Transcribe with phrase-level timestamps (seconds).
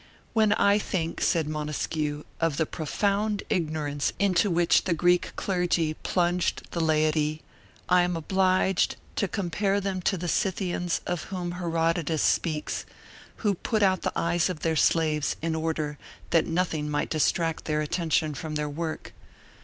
[0.33, 6.63] "When I think," said Montesquieu, "of the profound ignorance into which the Greek clergy plunged
[6.71, 7.43] the laity,
[7.87, 12.83] I am obliged to compare them to the Scythians of whom Herodotus speaks,
[13.45, 15.99] who put out the eyes of their slaves in order
[16.31, 19.13] that nothing might distract their attention from their work.